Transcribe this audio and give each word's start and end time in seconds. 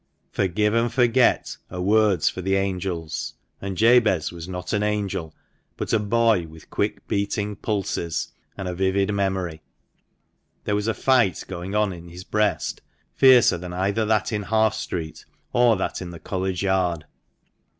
"Forgive 0.31 0.73
and 0.73 0.91
forget" 0.91 1.57
are 1.69 1.79
words 1.79 2.27
for 2.27 2.41
the 2.41 2.55
angels, 2.55 3.35
and 3.61 3.77
Jabez 3.77 4.31
was 4.31 4.47
not 4.49 4.73
an 4.73 4.81
angel, 4.81 5.35
but 5.77 5.93
a 5.93 5.99
boy 5.99 6.47
with 6.47 6.71
quick 6.71 7.07
beating 7.07 7.55
pulses, 7.55 8.31
and 8.57 8.67
a 8.67 8.71
ioo 8.73 8.77
THE 8.77 8.83
MANCHESTER 8.83 8.83
MAN. 8.83 8.93
vivid 8.93 9.13
memory. 9.13 9.61
There 10.63 10.73
was 10.75 10.87
a 10.87 10.95
fight 10.95 11.43
going 11.47 11.75
on 11.75 11.93
in 11.93 12.09
his 12.09 12.23
breast 12.23 12.81
fiercer 13.13 13.59
than 13.59 13.73
either 13.73 14.03
that 14.07 14.31
in 14.33 14.41
Half 14.41 14.73
Street 14.73 15.23
or 15.53 15.75
that 15.77 16.01
in 16.01 16.09
the 16.09 16.19
College 16.19 16.63
Yard. 16.63 17.05